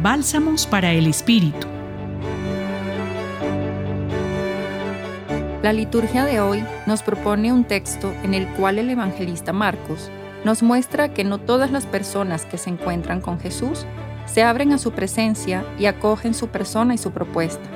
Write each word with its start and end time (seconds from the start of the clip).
Bálsamos 0.00 0.64
para 0.64 0.92
el 0.92 1.08
Espíritu. 1.08 1.66
La 5.60 5.72
liturgia 5.72 6.24
de 6.24 6.38
hoy 6.38 6.62
nos 6.86 7.02
propone 7.02 7.52
un 7.52 7.64
texto 7.64 8.12
en 8.22 8.32
el 8.32 8.46
cual 8.50 8.78
el 8.78 8.90
evangelista 8.90 9.52
Marcos 9.52 10.08
nos 10.44 10.62
muestra 10.62 11.12
que 11.12 11.24
no 11.24 11.38
todas 11.38 11.72
las 11.72 11.84
personas 11.84 12.44
que 12.44 12.58
se 12.58 12.70
encuentran 12.70 13.20
con 13.20 13.40
Jesús 13.40 13.86
se 14.26 14.44
abren 14.44 14.72
a 14.72 14.78
su 14.78 14.92
presencia 14.92 15.64
y 15.80 15.86
acogen 15.86 16.32
su 16.32 16.46
persona 16.46 16.94
y 16.94 16.98
su 16.98 17.10
propuesta. 17.10 17.68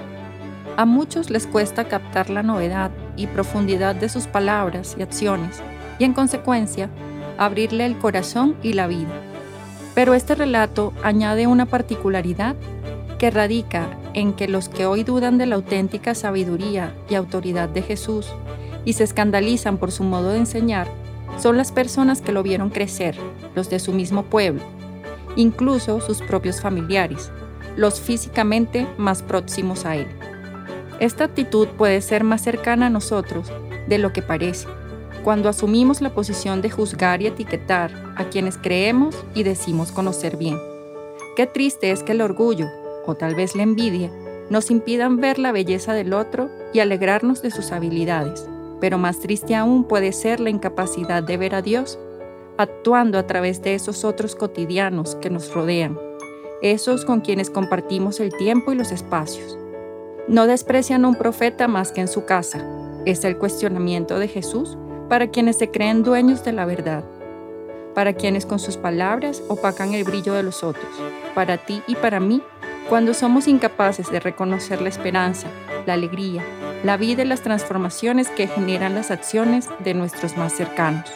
A 0.76 0.84
muchos 0.84 1.28
les 1.28 1.48
cuesta 1.48 1.88
captar 1.88 2.30
la 2.30 2.44
novedad 2.44 2.92
y 3.16 3.26
profundidad 3.26 3.96
de 3.96 4.08
sus 4.08 4.28
palabras 4.28 4.94
y 4.96 5.02
acciones 5.02 5.60
y 5.98 6.04
en 6.04 6.12
consecuencia 6.12 6.88
abrirle 7.36 7.84
el 7.84 7.98
corazón 7.98 8.54
y 8.62 8.74
la 8.74 8.86
vida. 8.86 9.31
Pero 9.94 10.14
este 10.14 10.34
relato 10.34 10.92
añade 11.02 11.46
una 11.46 11.66
particularidad 11.66 12.56
que 13.18 13.30
radica 13.30 13.98
en 14.14 14.32
que 14.32 14.48
los 14.48 14.68
que 14.68 14.86
hoy 14.86 15.04
dudan 15.04 15.38
de 15.38 15.46
la 15.46 15.56
auténtica 15.56 16.14
sabiduría 16.14 16.94
y 17.08 17.14
autoridad 17.14 17.68
de 17.68 17.82
Jesús 17.82 18.32
y 18.84 18.94
se 18.94 19.04
escandalizan 19.04 19.78
por 19.78 19.92
su 19.92 20.02
modo 20.02 20.30
de 20.30 20.38
enseñar, 20.38 20.88
son 21.38 21.56
las 21.56 21.72
personas 21.72 22.20
que 22.20 22.32
lo 22.32 22.42
vieron 22.42 22.70
crecer, 22.70 23.16
los 23.54 23.70
de 23.70 23.78
su 23.78 23.92
mismo 23.92 24.24
pueblo, 24.24 24.62
incluso 25.36 26.00
sus 26.00 26.20
propios 26.20 26.60
familiares, 26.60 27.30
los 27.76 28.00
físicamente 28.00 28.86
más 28.98 29.22
próximos 29.22 29.84
a 29.84 29.96
él. 29.96 30.08
Esta 31.00 31.24
actitud 31.24 31.68
puede 31.68 32.00
ser 32.00 32.24
más 32.24 32.42
cercana 32.42 32.86
a 32.86 32.90
nosotros 32.90 33.50
de 33.86 33.98
lo 33.98 34.12
que 34.12 34.22
parece 34.22 34.66
cuando 35.22 35.48
asumimos 35.48 36.00
la 36.00 36.10
posición 36.10 36.62
de 36.62 36.70
juzgar 36.70 37.22
y 37.22 37.26
etiquetar 37.26 37.92
a 38.16 38.24
quienes 38.24 38.58
creemos 38.58 39.16
y 39.34 39.42
decimos 39.42 39.92
conocer 39.92 40.36
bien. 40.36 40.58
Qué 41.36 41.46
triste 41.46 41.90
es 41.90 42.02
que 42.02 42.12
el 42.12 42.20
orgullo, 42.20 42.66
o 43.06 43.14
tal 43.14 43.34
vez 43.34 43.54
la 43.54 43.62
envidia, 43.62 44.10
nos 44.50 44.70
impidan 44.70 45.16
ver 45.16 45.38
la 45.38 45.52
belleza 45.52 45.94
del 45.94 46.12
otro 46.12 46.50
y 46.72 46.80
alegrarnos 46.80 47.40
de 47.42 47.50
sus 47.50 47.72
habilidades, 47.72 48.48
pero 48.80 48.98
más 48.98 49.20
triste 49.20 49.54
aún 49.54 49.84
puede 49.84 50.12
ser 50.12 50.40
la 50.40 50.50
incapacidad 50.50 51.22
de 51.22 51.36
ver 51.36 51.54
a 51.54 51.62
Dios 51.62 51.98
actuando 52.58 53.18
a 53.18 53.26
través 53.26 53.62
de 53.62 53.74
esos 53.74 54.04
otros 54.04 54.34
cotidianos 54.36 55.14
que 55.16 55.30
nos 55.30 55.54
rodean, 55.54 55.98
esos 56.60 57.04
con 57.04 57.20
quienes 57.20 57.48
compartimos 57.48 58.20
el 58.20 58.36
tiempo 58.36 58.72
y 58.72 58.74
los 58.74 58.92
espacios. 58.92 59.56
No 60.28 60.46
desprecian 60.46 61.04
a 61.04 61.08
un 61.08 61.14
profeta 61.14 61.66
más 61.66 61.92
que 61.92 62.02
en 62.02 62.08
su 62.08 62.24
casa, 62.24 62.64
es 63.06 63.24
el 63.24 63.38
cuestionamiento 63.38 64.18
de 64.18 64.28
Jesús 64.28 64.76
para 65.12 65.26
quienes 65.26 65.58
se 65.58 65.70
creen 65.70 66.02
dueños 66.02 66.42
de 66.42 66.52
la 66.52 66.64
verdad, 66.64 67.04
para 67.94 68.14
quienes 68.14 68.46
con 68.46 68.58
sus 68.58 68.78
palabras 68.78 69.42
opacan 69.46 69.92
el 69.92 70.04
brillo 70.04 70.32
de 70.32 70.42
los 70.42 70.64
otros, 70.64 70.88
para 71.34 71.58
ti 71.58 71.82
y 71.86 71.96
para 71.96 72.18
mí, 72.18 72.40
cuando 72.88 73.12
somos 73.12 73.46
incapaces 73.46 74.10
de 74.10 74.20
reconocer 74.20 74.80
la 74.80 74.88
esperanza, 74.88 75.48
la 75.84 75.92
alegría, 75.92 76.42
la 76.82 76.96
vida 76.96 77.24
y 77.24 77.26
las 77.26 77.42
transformaciones 77.42 78.30
que 78.30 78.46
generan 78.46 78.94
las 78.94 79.10
acciones 79.10 79.68
de 79.80 79.92
nuestros 79.92 80.38
más 80.38 80.54
cercanos. 80.54 81.12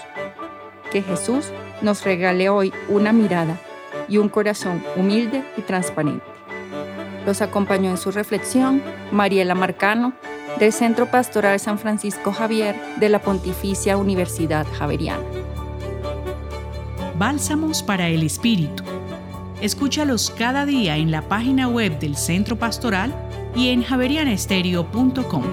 Que 0.93 1.01
Jesús 1.01 1.51
nos 1.81 2.05
regale 2.05 2.51
hoy 2.51 2.75
una 2.91 3.15
mirada 3.15 3.59
y 4.11 4.19
un 4.19 4.29
corazón 4.29 4.85
humilde 4.97 5.43
y 5.57 5.63
transparente. 5.63 6.27
Los 7.25 7.41
acompañó 7.41 7.89
en 7.89 7.97
su 7.97 8.11
reflexión 8.11 8.83
Mariela 9.11 9.55
Marcano, 9.55 10.13
del 10.59 10.73
Centro 10.73 11.11
Pastoral 11.11 11.61
San 11.61 11.79
Francisco 11.79 12.33
Javier 12.33 12.77
de 12.99 13.09
la 13.09 13.21
Pontificia 13.21 13.97
Universidad 13.97 14.67
Javeriana. 14.79 15.23
Bálsamos 17.19 17.83
para 17.83 18.09
el 18.09 18.23
Espíritu. 18.23 18.85
Escúchalos 19.61 20.31
cada 20.31 20.67
día 20.67 20.97
en 20.97 21.11
la 21.11 21.23
página 21.23 21.69
web 21.69 21.99
del 21.99 22.17
Centro 22.17 22.57
Pastoral 22.57 23.15
y 23.55 23.71
en 23.71 23.83
javerianestereo.com. 23.83 25.45